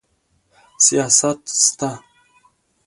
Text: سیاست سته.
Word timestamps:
سیاست 0.85 1.41
سته. 1.63 1.91